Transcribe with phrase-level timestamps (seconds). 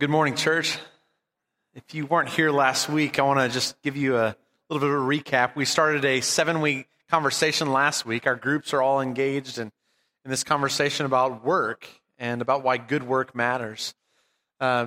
[0.00, 0.78] Good morning, church.
[1.74, 4.34] If you weren't here last week, I want to just give you a
[4.70, 5.54] little bit of a recap.
[5.54, 8.26] We started a seven week conversation last week.
[8.26, 9.70] Our groups are all engaged in,
[10.24, 11.86] in this conversation about work
[12.18, 13.94] and about why good work matters.
[14.58, 14.86] Uh,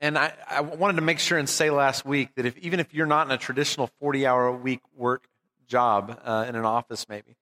[0.00, 2.92] and I, I, wanted to make sure and say last week that if, even if
[2.92, 5.28] you're not in a traditional 40 hour a week work
[5.68, 7.36] job uh, in an office, maybe,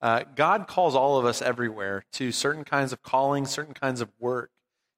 [0.00, 4.08] uh, God calls all of us everywhere to certain kinds of calling, certain kinds of
[4.20, 4.52] work.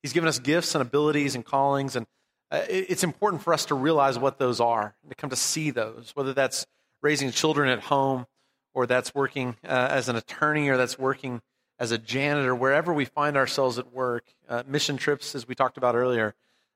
[0.04, 2.06] He's given us gifts and abilities and callings, and
[2.50, 5.70] uh, it's important for us to realize what those are and to come to see
[5.70, 6.66] those, whether that's
[7.00, 8.26] raising children at home
[8.74, 11.40] or that's working uh, as an attorney or that's working
[11.78, 15.78] as a janitor, wherever we find ourselves at work, uh, mission trips, as we talked
[15.78, 16.34] about earlier.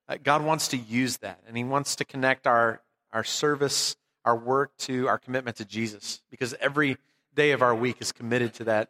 [0.09, 2.81] Uh, God wants to use that, and He wants to connect our,
[3.13, 6.97] our service, our work to our commitment to Jesus, because every
[7.35, 8.89] day of our week is committed to that,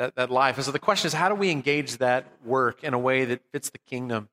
[0.00, 0.56] that, that life.
[0.56, 3.42] And so the question is, how do we engage that work in a way that
[3.52, 4.30] fits the kingdom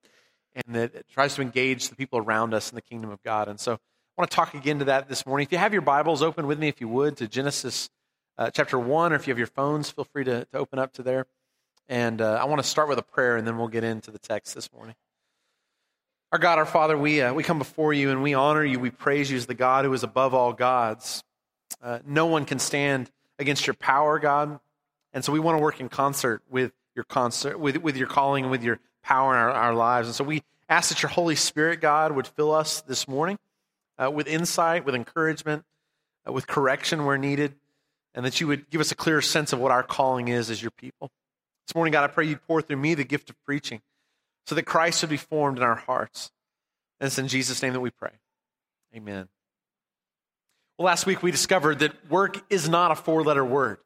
[0.55, 3.49] and that tries to engage the people around us in the kingdom of God?
[3.49, 3.77] And so I
[4.17, 5.45] want to talk again to that this morning.
[5.45, 7.89] If you have your Bibles, open with me, if you would, to Genesis
[8.37, 10.93] uh, chapter 1, or if you have your phones, feel free to, to open up
[10.93, 11.25] to there.
[11.89, 14.19] And uh, I want to start with a prayer, and then we'll get into the
[14.19, 14.95] text this morning.
[16.31, 18.79] Our God, our Father, we, uh, we come before you and we honor you.
[18.79, 21.23] We praise you as the God who is above all gods.
[21.81, 24.61] Uh, no one can stand against your power, God.
[25.17, 28.43] And so we want to work in concert with your concert, with, with your calling
[28.43, 30.07] and with your power in our, our lives.
[30.07, 33.39] And so we ask that your Holy Spirit, God, would fill us this morning
[33.97, 35.65] uh, with insight, with encouragement,
[36.29, 37.55] uh, with correction where needed,
[38.13, 40.61] and that you would give us a clear sense of what our calling is as
[40.61, 41.09] your people.
[41.65, 43.81] This morning, God, I pray you'd pour through me the gift of preaching
[44.45, 46.29] so that Christ would be formed in our hearts.
[46.99, 48.11] And it's in Jesus' name that we pray.
[48.95, 49.29] Amen.
[50.77, 53.79] Well, last week we discovered that work is not a four letter word.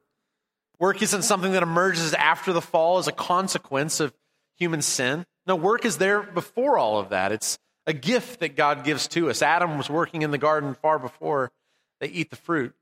[0.82, 4.16] Work isn't something that emerges after the fall as a consequence of
[4.58, 5.28] human sin.
[5.46, 7.32] No, work is there before all of that.
[7.32, 9.44] It's a gift that God gives to us.
[9.44, 11.52] Adam was working in the garden far before
[12.00, 12.74] they eat the fruit.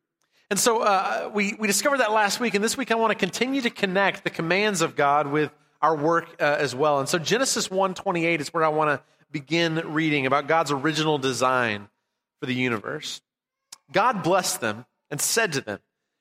[0.50, 3.16] And so uh, we, we discovered that last week, and this week I want to
[3.16, 7.00] continue to connect the commands of God with our work uh, as well.
[7.00, 11.90] And so Genesis 1:28 is where I want to begin reading about God's original design
[12.40, 13.20] for the universe.
[13.92, 15.80] God blessed them and said to them,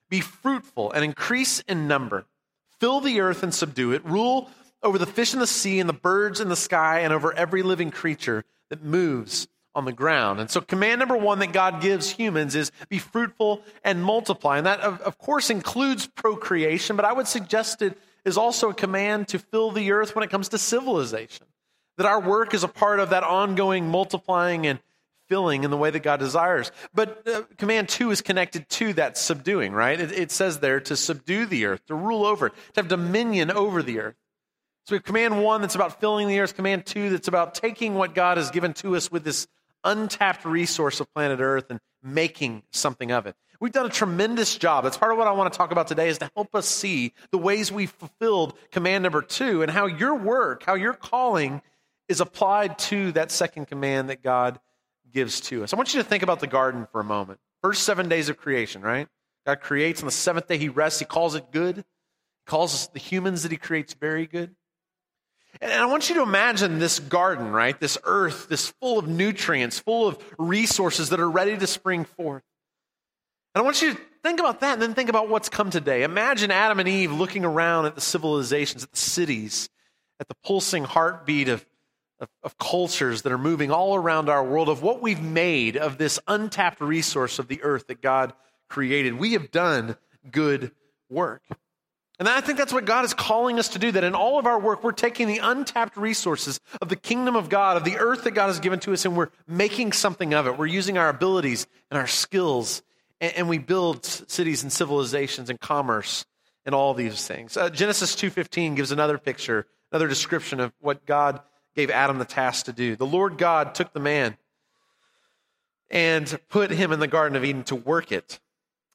[0.09, 2.27] "Be fruitful and increase in number.
[2.79, 4.05] Fill the earth and subdue it.
[4.05, 4.51] Rule
[4.83, 7.63] over the fish in the sea and the birds in the sky and over every
[7.63, 10.41] living creature that moves on the ground.
[10.41, 14.59] And so, command number one that God gives humans is be fruitful and multiply.
[14.59, 18.75] And that, of, of course, includes procreation, but I would suggest it is also a
[18.75, 21.47] command to fill the earth when it comes to civilization.
[21.97, 24.79] That our work is a part of that ongoing multiplying and
[25.29, 26.71] filling in the way that God desires.
[26.95, 30.01] But uh, command two is connected to that subduing, right?
[30.01, 33.51] It, it, says there to subdue the earth, to rule over it, to have dominion
[33.51, 34.17] over the earth.
[34.87, 37.95] So we have command one that's about filling the earth, command two that's about taking
[37.95, 39.47] what God has given to us with this
[39.85, 43.37] untapped resource of planet Earth and making something of it.
[43.61, 44.85] We've done a tremendous job.
[44.85, 47.13] That's part of what I want to talk about today is to help us see
[47.33, 51.61] the ways we've fulfilled command number two and how your work, how your calling
[52.09, 54.61] is applied to that second command that God
[55.13, 55.73] gives to us.
[55.73, 57.41] I want you to think about the garden for a moment.
[57.63, 59.09] First seven days of creation, right?
[59.47, 61.77] God creates on the seventh day, he rests, he calls it good.
[61.77, 61.85] He
[62.47, 64.55] calls the humans that he creates very good.
[65.61, 67.79] And I want you to imagine this garden, right?
[67.79, 72.43] This earth, this full of nutrients, full of resources that are ready to spring forth.
[73.55, 76.03] And I want you to think about that and then think about what's come today.
[76.03, 79.69] Imagine Adam and Eve looking around at the civilizations, at the cities,
[80.21, 81.65] at the pulsing heartbeat of,
[82.21, 85.99] of, of, cultures that are moving all around our world, of what we've made of
[85.99, 88.33] this untapped resource of the earth that God
[88.69, 89.15] created.
[89.15, 89.97] We have done
[90.31, 90.73] good
[91.09, 91.43] work.
[92.19, 94.47] And I think that's what God is calling us to do, that in all of
[94.47, 98.25] our work, we're taking the untapped resources of the kingdom of God, of the earth
[98.25, 100.59] that God has given to us, and we're making something of it.
[100.59, 102.83] We're using our abilities and our skills
[103.21, 106.25] and, and we build cities and civilizations and commerce
[106.65, 107.57] and all these things.
[107.57, 111.41] Uh, Genesis 2:15 gives another picture, another description of what God
[111.79, 112.97] gave Adam the task to do.
[112.97, 114.37] The Lord God took the man
[115.89, 118.41] and put him in the garden of Eden to work it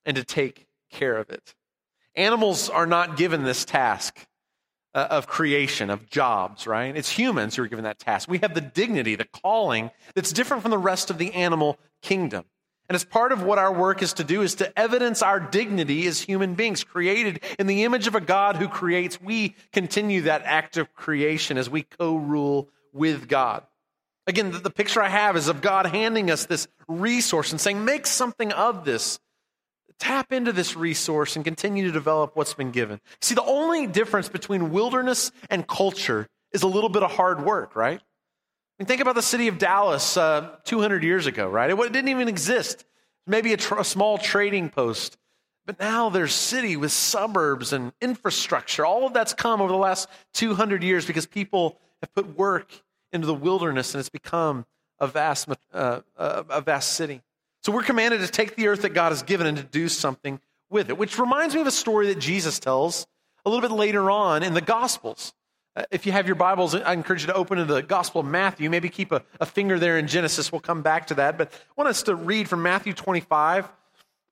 [0.06, 1.56] and to take care of it.
[2.14, 4.28] Animals are not given this task
[4.94, 6.94] uh, of creation, of jobs, right?
[6.94, 8.30] It's humans who are given that task.
[8.30, 12.44] We have the dignity, the calling that's different from the rest of the animal kingdom.
[12.90, 16.06] And as part of what our work is to do is to evidence our dignity
[16.06, 19.22] as human beings created in the image of a God who creates.
[19.22, 23.64] We continue that act of creation as we co-rule with God.
[24.28, 27.84] Again, the, the picture I have is of God handing us this resource and saying,
[27.84, 29.20] make something of this.
[30.00, 33.00] Tap into this resource and continue to develop what's been given.
[33.22, 37.76] See, the only difference between wilderness and culture is a little bit of hard work,
[37.76, 38.02] right?
[38.80, 41.70] Mean, think about the city of Dallas uh, 200 years ago, right?
[41.70, 42.86] It, didn't even exist.
[43.28, 45.18] Maybe a, tr- a small trading post.
[45.66, 48.86] But now there's a city with suburbs and infrastructure.
[48.86, 52.72] All of that's come over the last 200 years because people have put work
[53.14, 54.66] into the wilderness and it's become
[55.00, 57.22] a vast, uh, a vast city.
[57.64, 60.42] So we're commanded to take the earth that God has given and to do something
[60.70, 63.08] with it, which reminds me of a story that Jesus tells
[63.46, 65.34] a little bit later on in the Gospels.
[65.76, 68.28] Uh, if you have your Bibles, I encourage you to open to the Gospel of
[68.28, 68.70] Matthew.
[68.70, 70.52] Maybe keep a, a, finger there in Genesis.
[70.52, 71.38] We'll come back to that.
[71.38, 73.68] But I want us to read from Matthew 25,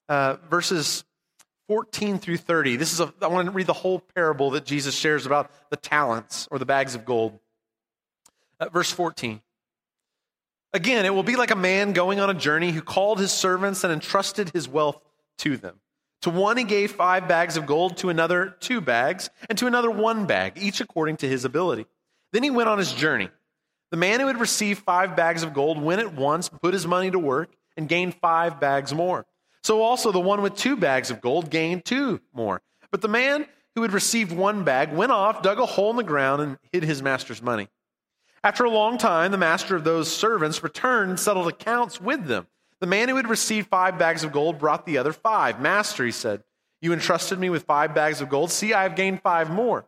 [0.08, 1.04] uh, verses
[1.68, 2.76] 14 through 30.
[2.76, 5.78] This is a, I want to read the whole parable that Jesus shares about the
[5.78, 7.40] talents or the bags of gold.
[8.60, 9.42] Uh, verse 14.
[10.74, 13.84] Again, it will be like a man going on a journey who called his servants
[13.84, 15.02] and entrusted his wealth
[15.40, 15.80] to them.
[16.22, 19.90] To one he gave five bags of gold, to another two bags, and to another
[19.90, 21.88] one bag, each according to his ability.
[22.32, 23.30] Then he went on his journey.
[23.90, 27.12] The man who had received five bags of gold went at once, put his money
[27.12, 29.26] to work, and gained five bags more.
[29.64, 32.62] So also the one with two bags of gold gained two more.
[32.92, 36.04] But the man who had received one bag went off, dug a hole in the
[36.04, 37.68] ground, and hid his master's money.
[38.44, 42.48] After a long time, the master of those servants returned and settled accounts with them.
[42.82, 45.62] The man who had received five bags of gold brought the other five.
[45.62, 46.44] Master, he said,
[46.82, 48.52] You entrusted me with five bags of gold.
[48.52, 49.86] See, I have gained five more.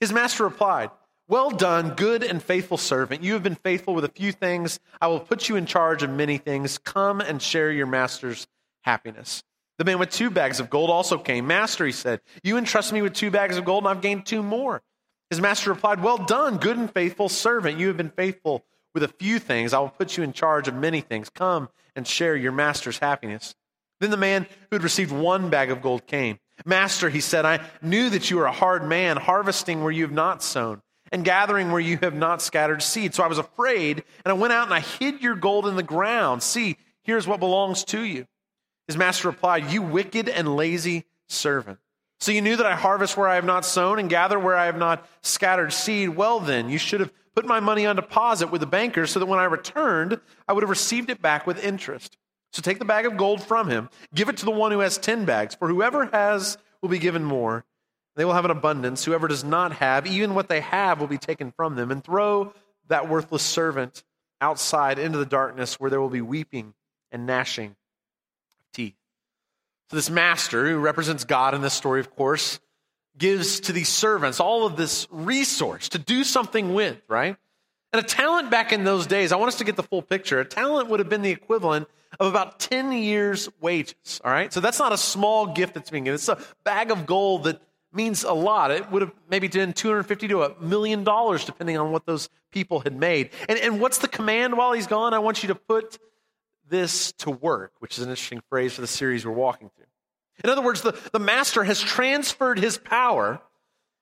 [0.00, 0.90] His master replied,
[1.28, 3.22] Well done, good and faithful servant.
[3.22, 4.80] You have been faithful with a few things.
[5.02, 6.78] I will put you in charge of many things.
[6.78, 8.46] Come and share your master's
[8.80, 9.44] happiness.
[9.76, 11.46] The man with two bags of gold also came.
[11.46, 14.42] Master, he said, You entrusted me with two bags of gold, and I've gained two
[14.42, 14.82] more.
[15.28, 17.78] His master replied, Well done, good and faithful servant.
[17.78, 18.64] You have been faithful
[18.94, 19.72] with a few things.
[19.72, 21.28] I will put you in charge of many things.
[21.28, 23.54] Come and share your master's happiness.
[24.00, 26.38] Then the man who had received one bag of gold came.
[26.64, 30.12] Master, he said, I knew that you are a hard man, harvesting where you have
[30.12, 30.82] not sown,
[31.12, 33.14] and gathering where you have not scattered seed.
[33.14, 35.82] So I was afraid, and I went out and I hid your gold in the
[35.82, 36.42] ground.
[36.42, 38.26] See, here's what belongs to you.
[38.86, 41.78] His master replied, You wicked and lazy servant.
[42.20, 44.66] So you knew that I harvest where I have not sown and gather where I
[44.66, 46.10] have not scattered seed.
[46.10, 49.26] Well, then, you should have put my money on deposit with the banker so that
[49.26, 52.18] when I returned, I would have received it back with interest.
[52.52, 54.98] So take the bag of gold from him, give it to the one who has
[54.98, 57.64] 10 bags, for whoever has will be given more.
[58.16, 59.04] They will have an abundance.
[59.04, 61.90] Whoever does not have, even what they have will be taken from them.
[61.90, 62.52] And throw
[62.88, 64.02] that worthless servant
[64.40, 66.74] outside into the darkness where there will be weeping
[67.12, 67.76] and gnashing.
[69.90, 72.60] So, this master, who represents God in this story, of course,
[73.18, 77.36] gives to these servants all of this resource to do something with, right?
[77.92, 80.38] And a talent back in those days, I want us to get the full picture.
[80.38, 81.88] A talent would have been the equivalent
[82.20, 84.52] of about 10 years' wages, all right?
[84.52, 86.14] So that's not a small gift that's being given.
[86.14, 87.60] It's a bag of gold that
[87.92, 88.70] means a lot.
[88.70, 92.78] It would have maybe been 250 to a million dollars, depending on what those people
[92.78, 93.30] had made.
[93.48, 95.14] And, and what's the command while he's gone?
[95.14, 95.98] I want you to put
[96.68, 99.79] this to work, which is an interesting phrase for the series we're walking through.
[100.42, 103.40] In other words, the, the master has transferred his power,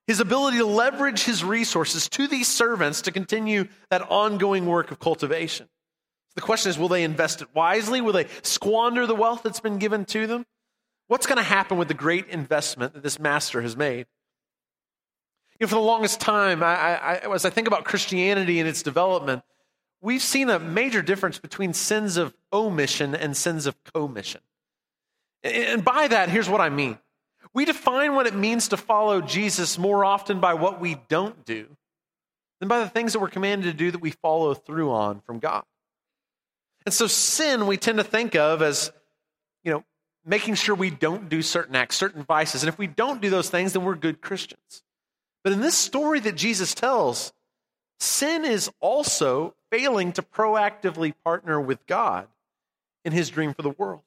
[0.06, 4.99] his ability to leverage his resources to these servants to continue that ongoing work of
[4.99, 5.69] cultivation.
[6.35, 8.00] The question is will they invest it wisely?
[8.00, 10.46] Will they squander the wealth that's been given to them?
[11.08, 14.06] What's going to happen with the great investment that this master has made?
[15.58, 18.82] You know, for the longest time, I, I, as I think about Christianity and its
[18.82, 19.43] development,
[20.00, 24.41] we've seen a major difference between sins of omission and sins of commission.
[25.42, 26.98] And by that, here's what I mean
[27.54, 31.66] we define what it means to follow Jesus more often by what we don't do
[32.60, 35.38] than by the things that we're commanded to do that we follow through on from
[35.38, 35.64] God.
[36.84, 38.92] And so sin we tend to think of as,
[39.64, 39.84] you know,
[40.24, 42.62] making sure we don't do certain acts, certain vices.
[42.62, 44.82] And if we don't do those things, then we're good Christians.
[45.44, 47.32] But in this story that Jesus tells,
[48.00, 52.26] sin is also failing to proactively partner with God
[53.04, 54.02] in his dream for the world.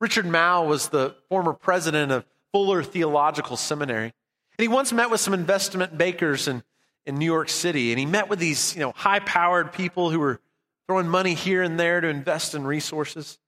[0.00, 4.12] Richard Mouw was the former president of Fuller Theological Seminary.
[4.58, 6.62] And he once met with some investment bankers in,
[7.04, 7.92] in New York City.
[7.92, 10.40] And he met with these you know, high powered people who were
[10.86, 13.38] throwing money here and there to invest in resources.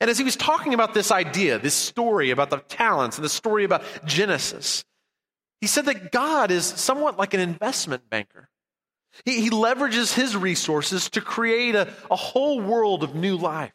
[0.00, 3.28] And as he was talking about this idea, this story about the talents and the
[3.28, 4.84] story about Genesis,
[5.60, 8.48] he said that God is somewhat like an investment banker.
[9.24, 13.72] He, he leverages his resources to create a, a whole world of new life.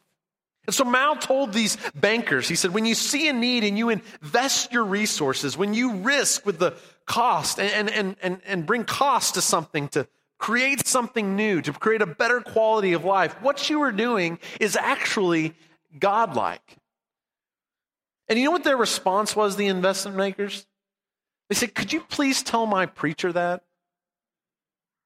[0.66, 3.88] And so Mouw told these bankers, he said, when you see a need and you
[3.88, 6.74] invest your resources, when you risk with the
[7.06, 10.06] cost and, and, and, and bring cost to something to
[10.38, 14.76] create something new, to create a better quality of life, what you are doing is
[14.76, 15.54] actually
[15.98, 16.76] godlike.
[18.28, 20.66] And you know what their response was, the investment makers?
[21.48, 23.64] They said, Could you please tell my preacher that?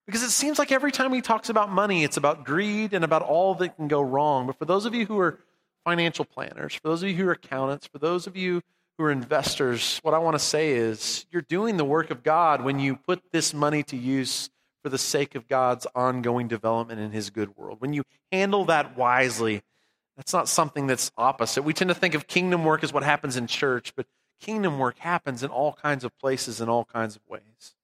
[0.06, 3.23] Because it seems like every time he talks about money, it's about greed and about
[3.23, 4.46] all that can go wrong.
[4.46, 5.38] But for those of you who are
[5.84, 8.62] financial planners, for those of you who are accountants, for those of you
[8.99, 12.62] who are investors, what I want to say is you're doing the work of God
[12.62, 14.50] when you put this money to use
[14.82, 17.80] for the sake of God's ongoing development in his good world.
[17.80, 19.62] When you handle that wisely,
[20.16, 21.62] that's not something that's opposite.
[21.62, 24.06] We tend to think of kingdom work as what happens in church, but
[24.40, 27.75] kingdom work happens in all kinds of places in all kinds of ways.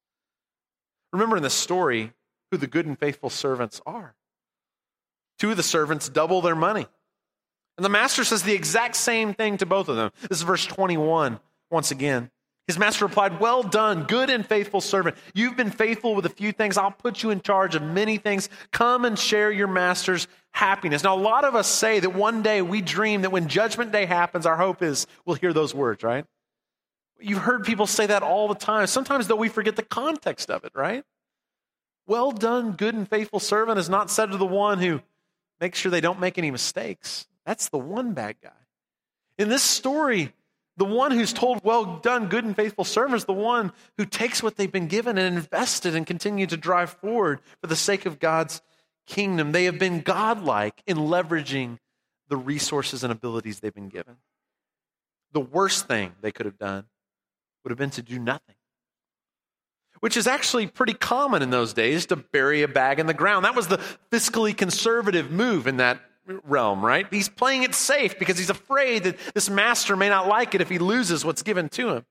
[1.12, 2.12] Remember in the story
[2.50, 4.14] who the good and faithful servants are.
[5.38, 6.86] Two of the servants double their money.
[7.76, 10.10] And the master says the exact same thing to both of them.
[10.28, 11.40] This is verse 21
[11.70, 12.30] once again.
[12.66, 15.16] His master replied, Well done, good and faithful servant.
[15.34, 16.76] You've been faithful with a few things.
[16.76, 18.48] I'll put you in charge of many things.
[18.70, 21.02] Come and share your master's happiness.
[21.02, 24.06] Now, a lot of us say that one day we dream that when judgment day
[24.06, 26.26] happens, our hope is we'll hear those words, right?
[27.20, 28.86] You've heard people say that all the time.
[28.86, 31.04] Sometimes, though, we forget the context of it, right?
[32.06, 35.00] Well done, good and faithful servant is not said to the one who
[35.60, 37.28] makes sure they don't make any mistakes.
[37.44, 38.50] That's the one bad guy.
[39.38, 40.32] In this story,
[40.76, 44.42] the one who's told, Well done, good and faithful servant, is the one who takes
[44.42, 48.18] what they've been given and invested and continue to drive forward for the sake of
[48.18, 48.62] God's
[49.06, 49.52] kingdom.
[49.52, 51.78] They have been godlike in leveraging
[52.28, 54.16] the resources and abilities they've been given.
[55.32, 56.86] The worst thing they could have done
[57.64, 58.56] would have been to do nothing,
[60.00, 63.44] which is actually pretty common in those days to bury a bag in the ground.
[63.44, 63.78] That was the
[64.10, 66.00] fiscally conservative move in that
[66.44, 67.06] realm, right?
[67.10, 70.68] He's playing it safe because he's afraid that this master may not like it if
[70.68, 72.06] he loses what's given to him.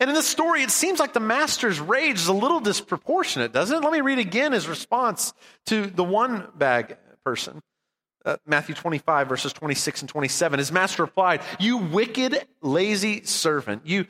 [0.00, 3.76] And in this story, it seems like the master's rage is a little disproportionate, doesn't
[3.76, 3.84] it?
[3.84, 5.34] Let me read again his response
[5.66, 7.62] to the one bag person.
[8.24, 10.58] Uh, Matthew 25, verses 26 and 27.
[10.58, 13.86] His master replied, You wicked, lazy servant.
[13.86, 14.06] You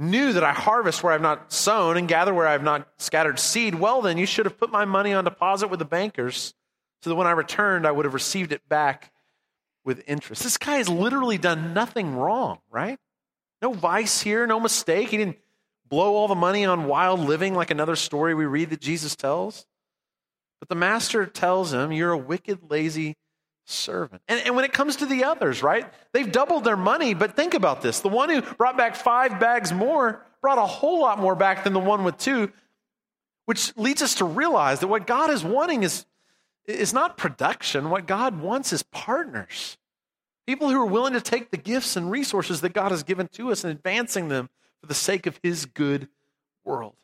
[0.00, 2.88] knew that I harvest where I have not sown and gather where I have not
[2.98, 3.74] scattered seed.
[3.74, 6.54] Well, then, you should have put my money on deposit with the bankers
[7.02, 9.12] so that when I returned, I would have received it back
[9.84, 10.42] with interest.
[10.42, 12.98] This guy has literally done nothing wrong, right?
[13.62, 15.08] No vice here, no mistake.
[15.10, 15.38] He didn't
[15.88, 19.66] blow all the money on wild living like another story we read that Jesus tells.
[20.60, 23.16] But the master tells him, You're a wicked, lazy
[23.70, 24.22] servant.
[24.28, 25.86] And, and when it comes to the others, right?
[26.12, 28.00] They've doubled their money, but think about this.
[28.00, 31.72] The one who brought back five bags more brought a whole lot more back than
[31.72, 32.52] the one with two,
[33.46, 36.06] which leads us to realize that what God is wanting is
[36.66, 37.90] is not production.
[37.90, 39.76] What God wants is partners.
[40.46, 43.50] People who are willing to take the gifts and resources that God has given to
[43.50, 44.48] us and advancing them
[44.80, 46.08] for the sake of His good
[46.64, 46.94] world.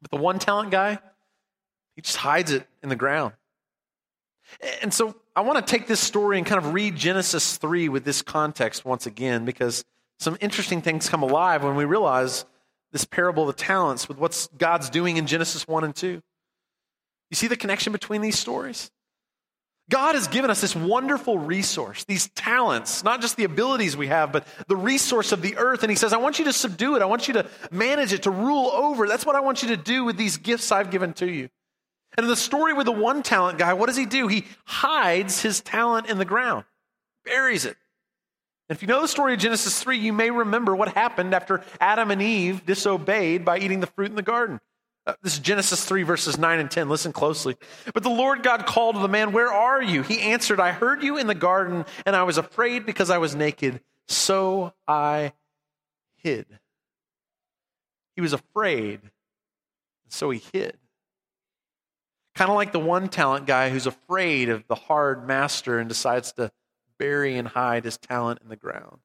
[0.00, 0.98] But the one talent guy,
[1.96, 3.32] he just hides it in the ground.
[4.82, 8.04] And so I want to take this story and kind of read Genesis 3 with
[8.04, 9.84] this context once again because
[10.20, 12.44] some interesting things come alive when we realize
[12.92, 16.22] this parable of the talents with what God's doing in Genesis 1 and 2.
[17.30, 18.92] You see the connection between these stories?
[19.90, 24.32] God has given us this wonderful resource, these talents, not just the abilities we have,
[24.32, 25.82] but the resource of the earth.
[25.82, 27.02] And He says, I want you to subdue it.
[27.02, 29.06] I want you to manage it, to rule over.
[29.08, 31.50] That's what I want you to do with these gifts I've given to you.
[32.16, 34.28] And in the story with the one talent guy, what does he do?
[34.28, 36.64] He hides his talent in the ground,
[37.24, 37.76] buries it.
[38.68, 41.62] And if you know the story of Genesis 3, you may remember what happened after
[41.80, 44.60] Adam and Eve disobeyed by eating the fruit in the garden.
[45.06, 46.88] Uh, this is Genesis 3, verses 9 and 10.
[46.88, 47.56] Listen closely.
[47.92, 50.02] But the Lord God called to the man, Where are you?
[50.02, 53.34] He answered, I heard you in the garden, and I was afraid because I was
[53.34, 53.80] naked.
[54.08, 55.34] So I
[56.16, 56.46] hid.
[58.16, 59.00] He was afraid,
[60.08, 60.78] so he hid.
[62.34, 66.32] Kind of like the one talent guy who's afraid of the hard master and decides
[66.32, 66.50] to
[66.98, 68.98] bury and hide his talent in the ground.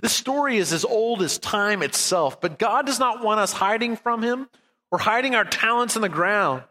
[0.00, 3.96] This story is as old as time itself, but God does not want us hiding
[3.96, 4.48] from him
[4.92, 6.62] we're hiding our talents in the ground.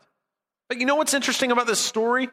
[0.69, 2.29] But you know what's interesting about this story?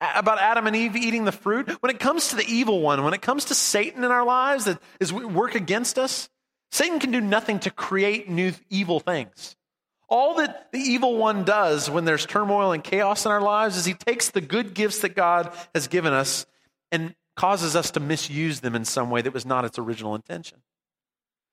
[0.00, 1.68] About Adam and Eve eating the fruit?
[1.82, 4.64] When it comes to the evil one, when it comes to Satan in our lives
[4.64, 6.30] that is work against us,
[6.70, 9.56] Satan can do nothing to create new evil things.
[10.10, 13.84] All that the evil one does when there's turmoil and chaos in our lives is
[13.84, 16.46] he takes the good gifts that God has given us
[16.90, 20.58] and causes us to misuse them in some way that was not its original intention.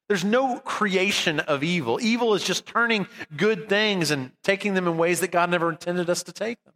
[0.08, 2.00] There's no creation of evil.
[2.02, 6.10] Evil is just turning good things and taking them in ways that God never intended
[6.10, 6.74] us to take them.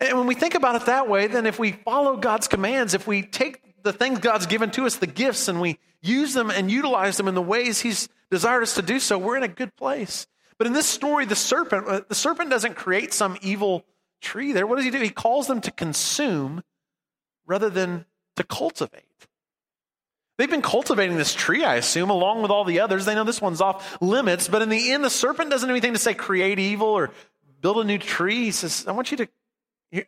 [0.00, 3.06] And when we think about it that way, then if we follow God's commands, if
[3.06, 6.70] we take the things God's given to us, the gifts, and we use them and
[6.70, 9.74] utilize them in the ways He's desired us to do so, we're in a good
[9.76, 10.26] place.
[10.60, 13.86] But in this story, the serpent, uh, the serpent doesn't create some evil
[14.20, 14.66] tree there.
[14.66, 14.98] What does he do?
[14.98, 16.62] He calls them to consume
[17.46, 18.04] rather than
[18.36, 19.04] to cultivate.
[20.36, 23.06] They've been cultivating this tree, I assume, along with all the others.
[23.06, 25.94] They know this one's off limits, but in the end, the serpent doesn't have anything
[25.94, 27.10] to say create evil or
[27.62, 28.44] build a new tree.
[28.44, 29.28] He says, I want you to,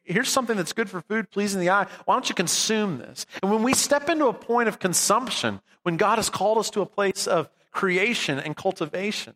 [0.05, 1.87] here's something that's good for food, pleasing the eye.
[2.05, 3.25] Why don't you consume this?
[3.43, 6.83] And when we step into a point of consumption, when God has called us to
[6.83, 9.33] a place of creation and cultivation,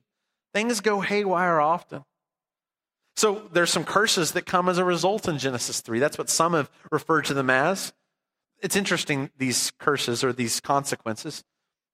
[0.57, 2.03] things go haywire often.
[3.15, 5.99] So there's some curses that come as a result in Genesis 3.
[5.99, 7.93] That's what some have referred to them as.
[8.63, 11.45] It's interesting, these curses or these consequences.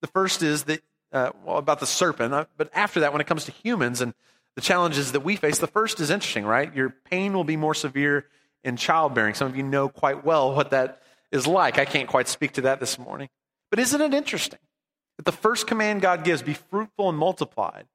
[0.01, 3.27] The first is that, uh, well, about the serpent, uh, but after that, when it
[3.27, 4.15] comes to humans and
[4.55, 6.73] the challenges that we face, the first is interesting, right?
[6.73, 8.27] Your pain will be more severe
[8.63, 9.35] in childbearing.
[9.35, 11.03] Some of you know quite well what that
[11.33, 11.81] is like.
[11.81, 13.29] I can't quite speak to that this morning.
[13.71, 14.61] But isn't it interesting
[15.17, 17.87] that the first command God gives, be fruitful and multiplied,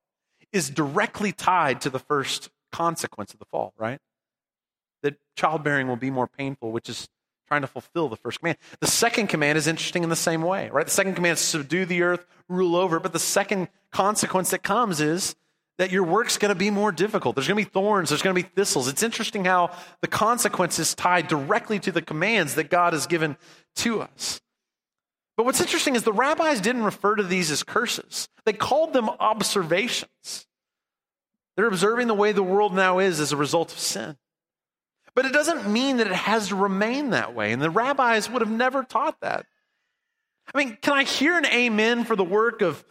[0.51, 3.99] is directly tied to the first consequence of the fall, right?
[5.03, 7.07] That childbearing will be more painful, which is
[7.47, 8.57] trying to fulfill the first command.
[8.79, 10.85] The second command is interesting in the same way, right?
[10.85, 12.99] The second command is subdue the earth, rule over.
[12.99, 15.35] But the second consequence that comes is
[15.77, 17.35] that your work's going to be more difficult.
[17.35, 18.87] There's going to be thorns, there's going to be thistles.
[18.87, 23.37] It's interesting how the consequence is tied directly to the commands that God has given
[23.77, 24.41] to us.
[25.37, 29.07] But what's interesting is the rabbis didn't refer to these as curses, they called them
[29.07, 30.45] observations.
[31.55, 34.17] They're observing the way the world now is as a result of sin.
[35.15, 37.51] But it doesn't mean that it has to remain that way.
[37.51, 39.47] And the rabbis would have never taught that.
[40.53, 42.85] I mean, can I hear an amen for the work of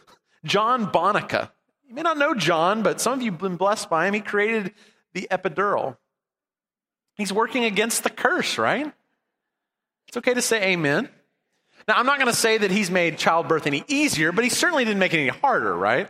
[0.45, 1.51] John Bonica?
[1.89, 4.15] You may not know John, but some of you have been blessed by him.
[4.15, 4.75] He created
[5.15, 5.97] the epidural.
[7.15, 8.93] He's working against the curse, right?
[10.09, 11.09] It's okay to say amen.
[11.89, 14.85] Now, I'm not going to say that he's made childbirth any easier, but he certainly
[14.85, 16.09] didn't make it any harder, right?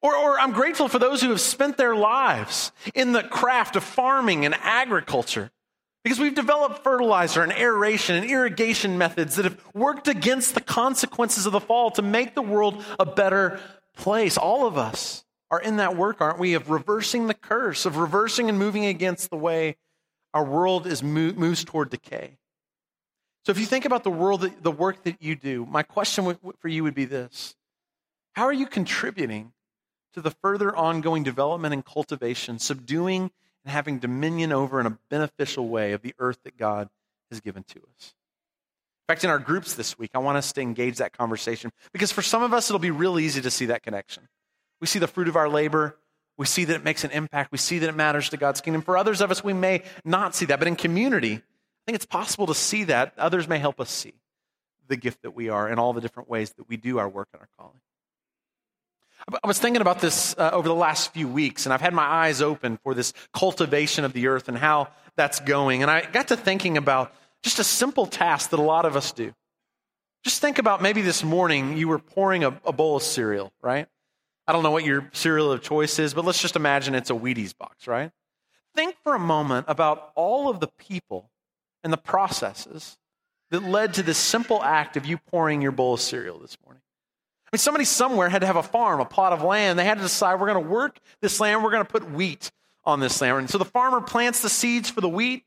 [0.00, 3.82] Or, or, I'm grateful for those who have spent their lives in the craft of
[3.82, 5.50] farming and agriculture
[6.04, 11.46] because we've developed fertilizer and aeration and irrigation methods that have worked against the consequences
[11.46, 13.58] of the fall to make the world a better
[13.96, 14.36] place.
[14.36, 18.50] All of us are in that work, aren't we, of reversing the curse, of reversing
[18.50, 19.76] and moving against the way
[20.34, 22.36] our world is moves toward decay.
[23.44, 26.68] So if you think about the world, the work that you do, my question for
[26.68, 27.54] you would be this.
[28.32, 29.52] How are you contributing
[30.14, 33.30] to the further ongoing development and cultivation, subduing
[33.64, 36.88] and having dominion over in a beneficial way of the earth that God
[37.30, 38.14] has given to us.
[39.02, 42.12] In fact, in our groups this week, I want us to engage that conversation because
[42.12, 44.28] for some of us, it'll be real easy to see that connection.
[44.80, 45.96] We see the fruit of our labor.
[46.36, 47.52] We see that it makes an impact.
[47.52, 48.82] We see that it matters to God's kingdom.
[48.82, 50.58] For others of us, we may not see that.
[50.58, 51.42] But in community,
[51.84, 53.12] I think it's possible to see that.
[53.18, 54.14] Others may help us see
[54.88, 57.28] the gift that we are in all the different ways that we do our work
[57.34, 57.80] and our calling.
[59.42, 62.04] I was thinking about this uh, over the last few weeks, and I've had my
[62.04, 65.82] eyes open for this cultivation of the earth and how that's going.
[65.82, 69.12] And I got to thinking about just a simple task that a lot of us
[69.12, 69.34] do.
[70.24, 73.86] Just think about maybe this morning you were pouring a, a bowl of cereal, right?
[74.46, 77.14] I don't know what your cereal of choice is, but let's just imagine it's a
[77.14, 78.10] Wheaties box, right?
[78.74, 81.30] Think for a moment about all of the people
[81.84, 82.98] and the processes
[83.50, 86.80] that led to this simple act of you pouring your bowl of cereal this morning
[87.54, 89.78] I mean, somebody somewhere had to have a farm, a plot of land.
[89.78, 92.50] They had to decide we're going to work this land, we're going to put wheat
[92.84, 93.38] on this land.
[93.38, 95.44] And so the farmer plants the seeds for the wheat,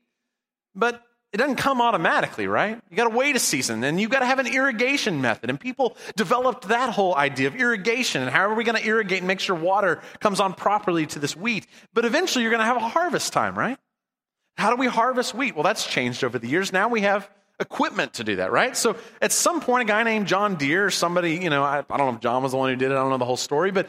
[0.74, 1.02] but
[1.34, 2.80] it doesn't come automatically, right?
[2.88, 5.50] You got to wait a season and you've got to have an irrigation method.
[5.50, 9.18] And people developed that whole idea of irrigation and how are we going to irrigate
[9.18, 11.66] and make sure water comes on properly to this wheat.
[11.92, 13.76] But eventually you're going to have a harvest time, right?
[14.58, 15.54] How do we harvest wheat?
[15.54, 16.72] Well, that's changed over the years.
[16.72, 18.76] Now we have equipment to do that, right?
[18.76, 21.96] So at some point, a guy named John Deere, or somebody, you know, I, I,
[21.96, 23.36] don't know if John was the one who did it, I don't know the whole
[23.36, 23.88] story, but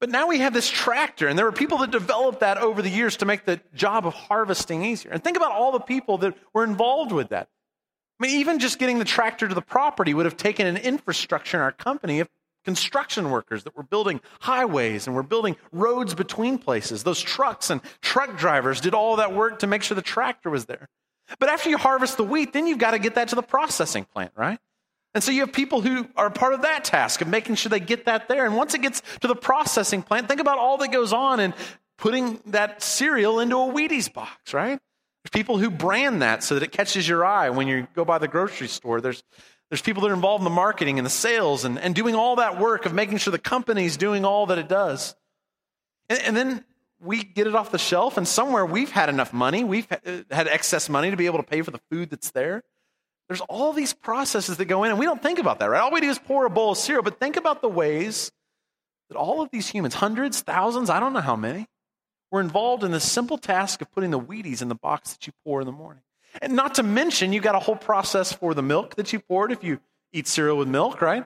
[0.00, 2.90] but now we have this tractor, and there were people that developed that over the
[2.90, 5.10] years to make the job of harvesting easier.
[5.12, 7.48] And think about all the people that were involved with that.
[8.20, 11.56] I mean, even just getting the tractor to the property would have taken an infrastructure
[11.56, 12.20] in our company
[12.64, 17.02] construction workers that were building highways and were building roads between places.
[17.02, 20.64] Those trucks and truck drivers did all that work to make sure the tractor was
[20.64, 20.88] there.
[21.38, 24.04] But after you harvest the wheat, then you've got to get that to the processing
[24.04, 24.58] plant, right?
[25.14, 27.80] And so you have people who are part of that task of making sure they
[27.80, 28.44] get that there.
[28.44, 31.54] And once it gets to the processing plant, think about all that goes on in
[31.98, 34.80] putting that cereal into a Wheaties box, right?
[35.22, 38.18] There's people who brand that so that it catches your eye when you go by
[38.18, 39.00] the grocery store.
[39.00, 39.22] There's,
[39.70, 42.36] there's people that are involved in the marketing and the sales and, and doing all
[42.36, 45.16] that work of making sure the company's doing all that it does.
[46.08, 46.64] And, and then
[47.00, 50.48] we get it off the shelf, and somewhere we've had enough money, we've uh, had
[50.48, 52.62] excess money to be able to pay for the food that's there.
[53.28, 55.80] There's all these processes that go in, and we don't think about that, right?
[55.80, 58.32] All we do is pour a bowl of cereal, but think about the ways
[59.08, 61.66] that all of these humans, hundreds, thousands, I don't know how many,
[62.30, 65.32] were involved in the simple task of putting the Wheaties in the box that you
[65.44, 66.02] pour in the morning.
[66.42, 69.52] And not to mention, you've got a whole process for the milk that you poured
[69.52, 69.80] if you
[70.12, 71.24] eat cereal with milk, right?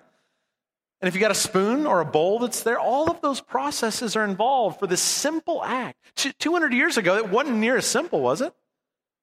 [1.00, 4.16] And if you got a spoon or a bowl that's there, all of those processes
[4.16, 5.96] are involved for this simple act.
[6.16, 8.52] 200 years ago, it wasn't near as simple, was it?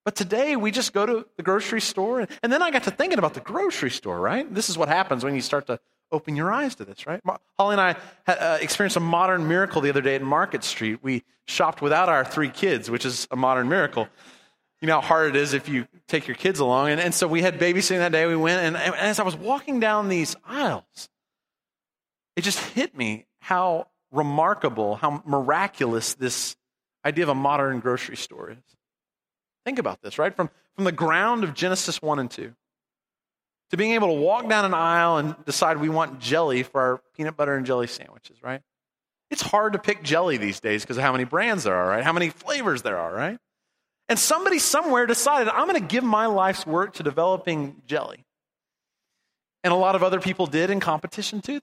[0.06, 2.28] But today, we just go to the grocery store.
[2.44, 4.52] And then I got to thinking about the grocery store, right?
[4.54, 5.80] This is what happens when you start to
[6.12, 7.20] open your eyes to this, right?
[7.58, 7.96] Holly and I
[8.28, 11.00] uh, experienced a modern miracle the other day at Market Street.
[11.02, 14.08] We shopped without our three kids, which is a modern miracle.
[14.86, 16.92] You know how hard it is if you take your kids along.
[16.92, 18.28] And, and so we had babysitting that day.
[18.28, 21.10] We went, and, and as I was walking down these aisles,
[22.36, 26.56] it just hit me how remarkable, how miraculous this
[27.04, 28.78] idea of a modern grocery store is.
[29.66, 30.36] Think about this, right?
[30.36, 32.54] From, from the ground of Genesis 1 and 2
[33.72, 37.02] to being able to walk down an aisle and decide we want jelly for our
[37.18, 38.62] peanut butter and jelly sandwiches, right?
[39.32, 42.04] It's hard to pick jelly these days because of how many brands there are, right?
[42.04, 43.40] How many flavors there are, right?
[44.08, 48.24] And somebody somewhere decided, I'm going to give my life's work to developing jelly.
[49.64, 51.62] And a lot of other people did in competition to them.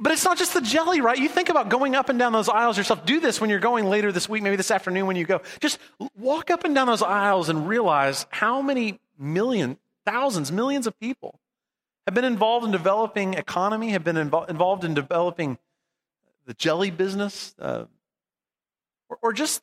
[0.00, 1.18] But it's not just the jelly, right?
[1.18, 3.04] You think about going up and down those aisles yourself.
[3.04, 5.42] Do this when you're going later this week, maybe this afternoon when you go.
[5.60, 5.78] Just
[6.16, 11.40] walk up and down those aisles and realize how many million, thousands, millions of people
[12.06, 15.58] have been involved in developing economy, have been invo- involved in developing
[16.46, 17.84] the jelly business, uh,
[19.08, 19.62] or, or just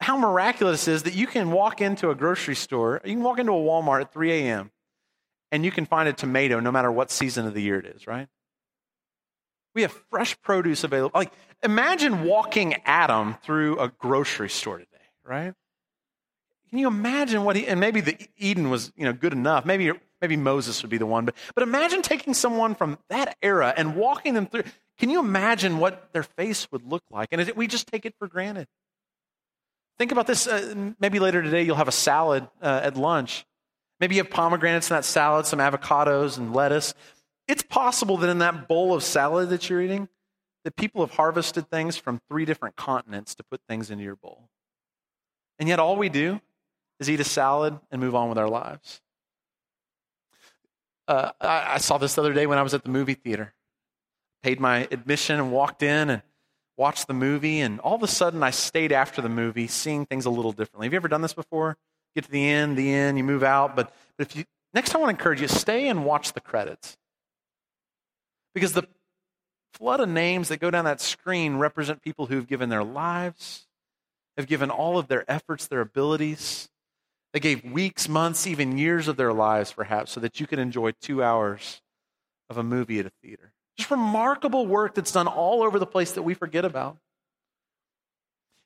[0.00, 3.38] how miraculous it is that you can walk into a grocery store, you can walk
[3.38, 4.70] into a Walmart at 3 a.m.,
[5.52, 8.06] and you can find a tomato no matter what season of the year it is,
[8.06, 8.28] right?
[9.74, 11.18] We have fresh produce available.
[11.18, 11.32] Like,
[11.62, 14.88] imagine walking Adam through a grocery store today,
[15.24, 15.54] right?
[16.70, 19.64] Can you imagine what he, and maybe the Eden was, you know, good enough.
[19.64, 23.74] Maybe, maybe Moses would be the one, but, but imagine taking someone from that era
[23.76, 24.62] and walking them through.
[24.98, 27.28] Can you imagine what their face would look like?
[27.32, 28.68] And we just take it for granted.
[30.00, 30.46] Think about this.
[30.46, 33.44] Uh, maybe later today you'll have a salad uh, at lunch.
[34.00, 36.94] Maybe you have pomegranates in that salad, some avocados and lettuce.
[37.46, 40.08] It's possible that in that bowl of salad that you're eating,
[40.64, 44.48] that people have harvested things from three different continents to put things into your bowl.
[45.58, 46.40] And yet all we do
[46.98, 49.02] is eat a salad and move on with our lives.
[51.06, 53.52] Uh, I, I saw this the other day when I was at the movie theater.
[54.42, 56.22] Paid my admission and walked in and
[56.80, 60.24] watched the movie, and all of a sudden I stayed after the movie, seeing things
[60.24, 60.86] a little differently.
[60.86, 61.76] Have you ever done this before?
[62.14, 65.00] Get to the end, the end, you move out, but, but if you next time
[65.00, 66.96] I want to encourage you, stay and watch the credits.
[68.54, 68.88] Because the
[69.74, 73.66] flood of names that go down that screen represent people who've given their lives,
[74.38, 76.70] have given all of their efforts, their abilities.
[77.34, 80.92] They gave weeks, months, even years of their lives, perhaps, so that you could enjoy
[80.92, 81.82] two hours
[82.48, 83.52] of a movie at a theater.
[83.76, 86.96] Just remarkable work that's done all over the place that we forget about.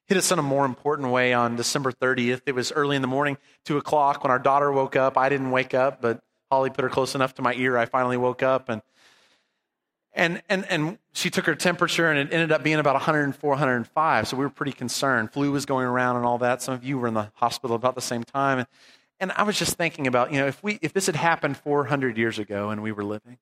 [0.07, 2.43] Hit us in a more important way on December 30th.
[2.47, 5.17] It was early in the morning, 2 o'clock, when our daughter woke up.
[5.17, 7.79] I didn't wake up, but Holly put her close enough to my ear.
[7.79, 8.83] I finally woke up, and
[10.15, 14.29] and, and, and she took her temperature, and it ended up being about 104, 105.
[14.29, 15.33] So we were pretty concerned.
[15.33, 16.63] Flu was going around and all that.
[16.63, 18.61] Some of you were in the hospital about the same time.
[18.61, 18.69] And,
[19.19, 22.17] and I was just thinking about, you know, if, we, if this had happened 400
[22.17, 23.39] years ago and we were living,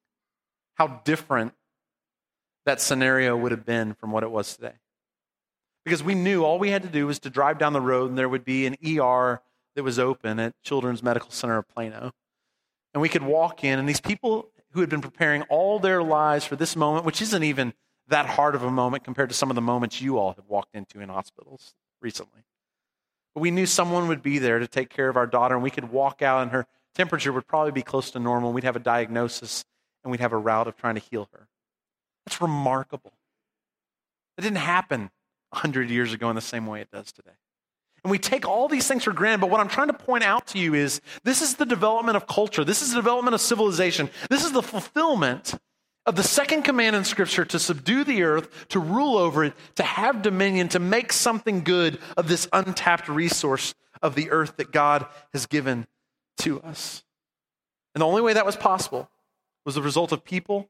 [0.75, 1.55] how different
[2.65, 4.75] that scenario would have been from what it was today.
[5.85, 8.19] Because we knew all we had to do was to drive down the road, and
[8.19, 9.43] there would be an ER
[9.75, 12.13] that was open at Children's Medical Center of Plano.
[12.95, 16.45] And we could walk in, and these people who had been preparing all their lives
[16.45, 17.75] for this moment, which isn't even
[18.09, 20.75] that hard of a moment compared to some of the moments you all have walked
[20.75, 22.43] into in hospitals recently.
[23.35, 25.71] But we knew someone would be there to take care of our daughter, and we
[25.71, 28.53] could walk out, and her temperature would probably be close to normal.
[28.53, 29.65] We'd have a diagnosis,
[30.03, 31.49] and we'd have a route of trying to heal her.
[32.27, 33.13] That's remarkable.
[34.39, 35.11] It didn't happen
[35.51, 37.33] 100 years ago in the same way it does today.
[38.05, 40.49] And we take all these things for granted, but what I'm trying to point out
[40.49, 42.65] to you is this is the development of culture.
[42.65, 44.11] This is the development of civilization.
[44.29, 45.55] This is the fulfillment
[46.05, 49.85] of the second command in Scripture to subdue the earth, to rule over it, to
[49.85, 55.07] have dominion, to make something good of this untapped resource of the earth that God
[55.33, 55.87] has given
[56.39, 57.05] to us.
[57.95, 59.09] And the only way that was possible
[59.65, 60.69] was the result of people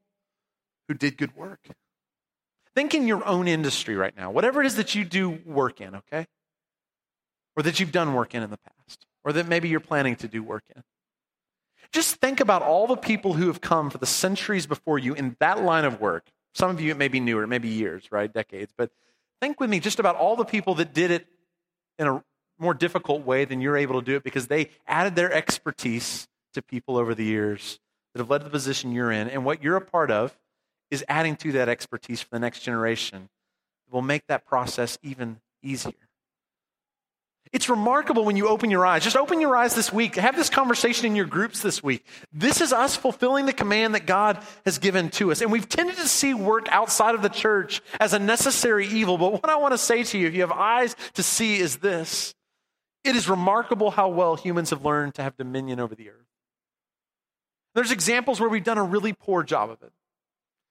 [0.89, 1.61] who did good work.
[2.75, 5.97] Think in your own industry right now, whatever it is that you do work in,
[5.97, 6.27] okay?
[7.57, 10.29] or that you've done work in in the past, or that maybe you're planning to
[10.29, 10.83] do work in.
[11.93, 15.37] Just think about all the people who have come for the centuries before you in
[15.41, 16.27] that line of work.
[16.55, 18.33] Some of you, it may be newer, it may be years, right?
[18.33, 18.73] Decades.
[18.77, 18.91] But
[19.41, 21.27] think with me just about all the people that did it
[21.99, 22.25] in a
[22.59, 26.63] more difficult way than you're able to do it because they added their expertise to
[26.63, 27.79] people over the years
[28.13, 29.29] that have led to the position you're in.
[29.29, 30.37] And what you're a part of
[30.91, 33.29] is adding to that expertise for the next generation
[33.87, 35.95] It will make that process even easier.
[37.53, 39.05] It's remarkable when you open your eyes.
[39.05, 40.15] Just open your eyes this week.
[40.15, 42.07] Have this conversation in your groups this week.
[42.33, 45.43] This is us fulfilling the command that God has given to us.
[45.43, 49.19] And we've tended to see work outside of the church as a necessary evil.
[49.19, 51.77] But what I want to say to you, if you have eyes to see, is
[51.77, 52.35] this
[53.05, 56.32] it is remarkable how well humans have learned to have dominion over the earth.
[57.75, 59.93] There's examples where we've done a really poor job of it.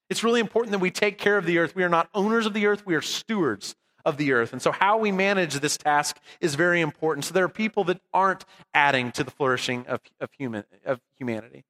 [0.09, 1.75] It's really important that we take care of the earth.
[1.75, 4.51] We are not owners of the earth, we are stewards of the earth.
[4.51, 7.25] And so, how we manage this task is very important.
[7.25, 11.63] So, there are people that aren't adding to the flourishing of, of, human, of humanity.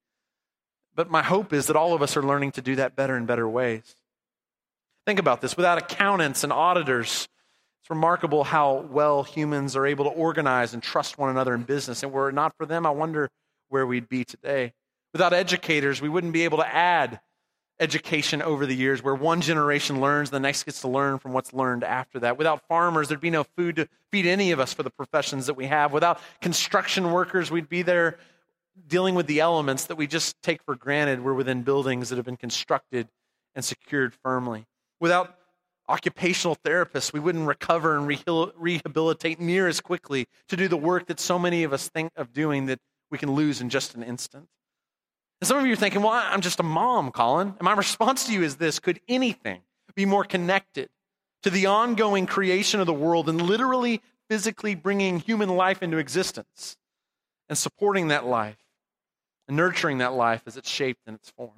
[0.96, 3.26] But my hope is that all of us are learning to do that better in
[3.26, 3.96] better ways.
[5.06, 7.28] Think about this without accountants and auditors,
[7.82, 12.04] it's remarkable how well humans are able to organize and trust one another in business.
[12.04, 13.30] And were it not for them, I wonder
[13.70, 14.74] where we'd be today.
[15.14, 17.20] Without educators, we wouldn't be able to add
[17.80, 21.52] education over the years where one generation learns, the next gets to learn from what's
[21.52, 22.38] learned after that.
[22.38, 25.56] Without farmers, there'd be no food to feed any of us for the professions that
[25.56, 25.92] we have.
[25.92, 28.20] Without construction workers, we'd be there
[28.88, 31.24] dealing with the elements that we just take for granted.
[31.24, 33.10] We're within buildings that have been constructed
[33.56, 34.68] and secured firmly.
[35.00, 35.36] Without
[35.90, 38.08] occupational therapists, we wouldn't recover and
[38.56, 42.32] rehabilitate near as quickly to do the work that so many of us think of
[42.32, 44.48] doing that we can lose in just an instant.
[45.42, 47.48] And some of you are thinking, well, I'm just a mom, Colin.
[47.48, 49.62] And my response to you is this could anything
[49.96, 50.90] be more connected
[51.44, 56.78] to the ongoing creation of the world and literally, physically bringing human life into existence
[57.50, 58.56] and supporting that life
[59.48, 61.54] and nurturing that life as it's shaped and it's formed?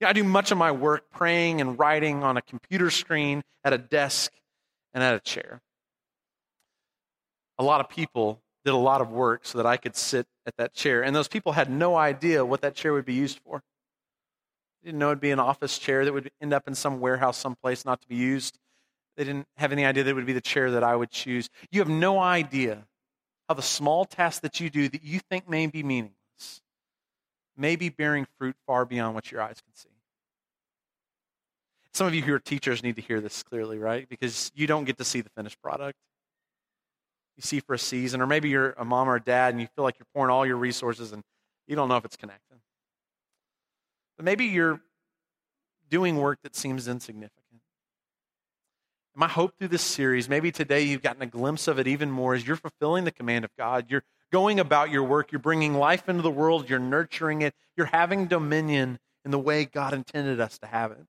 [0.00, 3.72] Yeah, I do much of my work praying and writing on a computer screen, at
[3.72, 4.32] a desk,
[4.94, 5.60] and at a chair.
[7.58, 10.56] A lot of people did a lot of work so that I could sit at
[10.56, 11.02] that chair.
[11.02, 13.62] And those people had no idea what that chair would be used for.
[14.82, 17.36] They didn't know it'd be an office chair that would end up in some warehouse
[17.36, 18.58] someplace not to be used.
[19.16, 21.48] They didn't have any idea that it would be the chair that I would choose.
[21.70, 22.86] You have no idea
[23.48, 26.14] how the small tasks that you do that you think may be meaningless
[27.56, 29.88] may be bearing fruit far beyond what your eyes can see.
[31.92, 34.08] Some of you who are teachers need to hear this clearly, right?
[34.08, 35.98] Because you don't get to see the finished product
[37.36, 39.68] you see for a season, or maybe you're a mom or a dad and you
[39.74, 41.22] feel like you're pouring all your resources and
[41.66, 42.58] you don't know if it's connecting.
[44.16, 44.80] But maybe you're
[45.88, 47.60] doing work that seems insignificant.
[49.14, 52.34] my hope through this series, maybe today you've gotten a glimpse of it even more,
[52.34, 53.86] is you're fulfilling the command of God.
[53.88, 57.86] You're going about your work, you're bringing life into the world, you're nurturing it, you're
[57.86, 61.04] having dominion in the way God intended us to have it.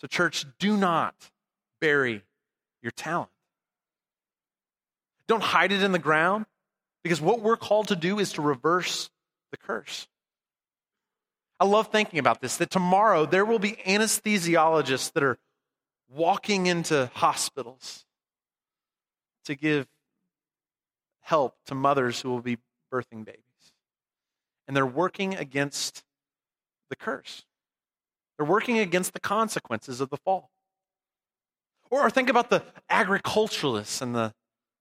[0.00, 1.14] So, church, do not
[1.80, 2.22] bury
[2.82, 3.30] your talent.
[5.28, 6.46] Don't hide it in the ground
[7.02, 9.10] because what we're called to do is to reverse
[9.50, 10.08] the curse.
[11.58, 15.38] I love thinking about this that tomorrow there will be anesthesiologists that are
[16.08, 18.04] walking into hospitals
[19.46, 19.86] to give
[21.22, 22.58] help to mothers who will be
[22.92, 23.42] birthing babies.
[24.68, 26.04] And they're working against
[26.90, 27.44] the curse,
[28.36, 30.50] they're working against the consequences of the fall.
[31.90, 34.34] Or think about the agriculturalists and the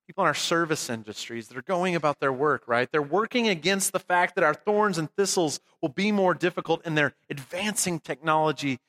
[0.06, 2.90] people in our service industries that are going about their work, right?
[2.92, 6.98] They're working against the fact that our thorns and thistles will be more difficult, and
[6.98, 8.80] they're advancing technology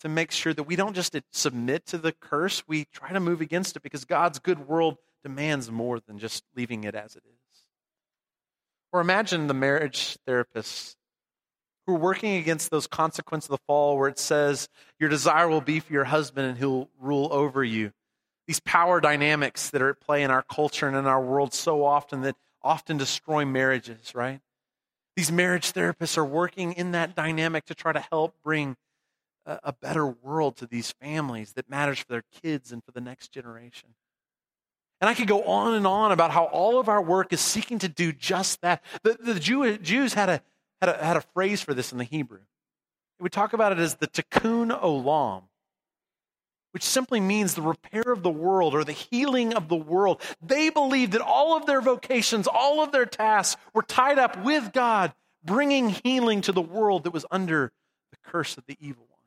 [0.00, 3.40] to make sure that we don't just submit to the curse, we try to move
[3.40, 7.62] against it because God's good world demands more than just leaving it as it is.
[8.92, 10.96] Or imagine the marriage therapists
[11.86, 15.62] who are working against those consequences of the fall where it says, Your desire will
[15.62, 17.92] be for your husband and he'll rule over you
[18.46, 21.84] these power dynamics that are at play in our culture and in our world so
[21.84, 24.40] often that often destroy marriages, right?
[25.16, 28.76] These marriage therapists are working in that dynamic to try to help bring
[29.46, 33.00] a, a better world to these families that matters for their kids and for the
[33.00, 33.90] next generation.
[35.00, 37.78] And I could go on and on about how all of our work is seeking
[37.80, 38.82] to do just that.
[39.02, 40.40] The, the Jew, Jews had a,
[40.80, 42.40] had, a, had a phrase for this in the Hebrew.
[43.20, 45.44] We talk about it as the tikkun olam,
[46.74, 50.20] which simply means the repair of the world or the healing of the world.
[50.42, 54.72] They believed that all of their vocations, all of their tasks were tied up with
[54.72, 57.70] God, bringing healing to the world that was under
[58.10, 59.20] the curse of the evil one.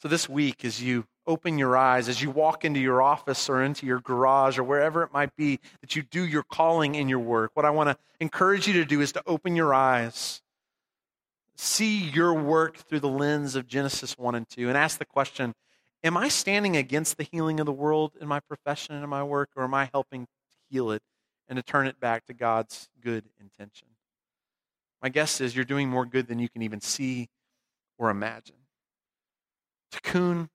[0.00, 3.62] So, this week, as you open your eyes, as you walk into your office or
[3.62, 7.18] into your garage or wherever it might be that you do your calling in your
[7.18, 10.40] work, what I want to encourage you to do is to open your eyes
[11.56, 15.54] see your work through the lens of Genesis 1 and 2 and ask the question
[16.04, 19.24] Am I standing against the healing of the world in my profession and in my
[19.24, 20.30] work, or am I helping to
[20.70, 21.02] heal it
[21.48, 23.88] and to turn it back to God's good intention?
[25.02, 27.28] My guess is you're doing more good than you can even see
[27.98, 28.56] or imagine.
[29.92, 30.48] To Tikkun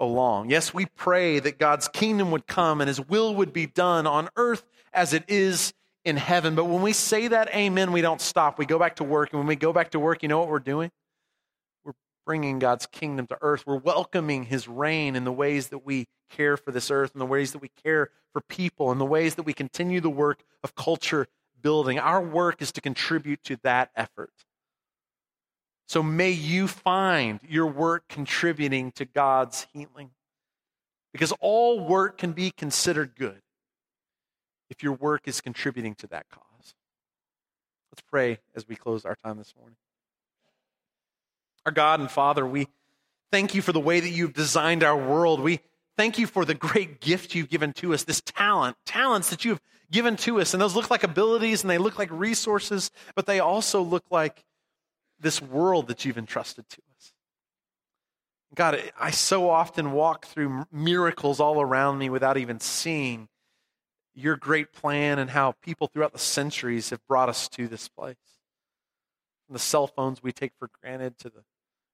[0.00, 0.50] olam.
[0.50, 4.28] Yes, we pray that God's kingdom would come and his will would be done on
[4.36, 5.72] earth as it is
[6.04, 6.54] in heaven.
[6.54, 8.58] But when we say that amen, we don't stop.
[8.58, 9.32] We go back to work.
[9.32, 10.90] And when we go back to work, you know what we're doing?
[11.84, 11.94] We're
[12.26, 13.64] bringing God's kingdom to earth.
[13.66, 17.26] We're welcoming his reign in the ways that we care for this earth, in the
[17.26, 20.74] ways that we care for people, in the ways that we continue the work of
[20.74, 21.28] culture
[21.60, 21.98] building.
[21.98, 24.32] Our work is to contribute to that effort.
[25.88, 30.10] So may you find your work contributing to God's healing.
[31.12, 33.41] Because all work can be considered good
[34.72, 36.74] if your work is contributing to that cause.
[37.92, 39.76] Let's pray as we close our time this morning.
[41.66, 42.68] Our God and Father, we
[43.30, 45.40] thank you for the way that you've designed our world.
[45.40, 45.60] We
[45.98, 49.60] thank you for the great gift you've given to us, this talent, talents that you've
[49.90, 50.54] given to us.
[50.54, 54.42] And those look like abilities and they look like resources, but they also look like
[55.20, 57.12] this world that you've entrusted to us.
[58.54, 63.28] God, I so often walk through miracles all around me without even seeing
[64.14, 68.16] your great plan and how people throughout the centuries have brought us to this place.
[69.46, 71.44] From the cell phones we take for granted to the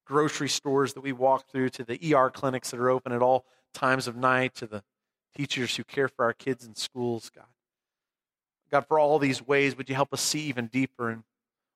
[0.04, 3.44] grocery stores that we walk through to the ER clinics that are open at all
[3.74, 4.82] times of night to the
[5.36, 7.44] teachers who care for our kids in schools, God.
[8.70, 11.22] God, for all these ways, would you help us see even deeper and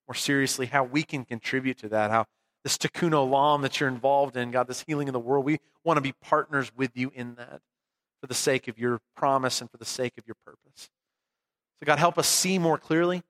[0.09, 2.11] more seriously how we can contribute to that?
[2.11, 2.27] How
[2.65, 5.97] this tikkun olam that you're involved in, God, this healing of the world, we want
[5.97, 7.61] to be partners with you in that
[8.23, 10.89] for the sake of your promise and for the sake of your purpose.
[11.81, 13.23] So, God, help us see more clearly.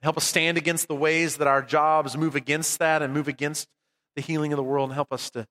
[0.00, 3.68] Help us stand against the ways that our jobs move against that and move against
[4.14, 5.44] the healing of the world, and help us to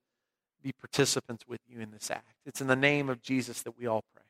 [0.63, 2.37] be participants with you in this act.
[2.45, 4.22] It's in the name of Jesus that we all pray.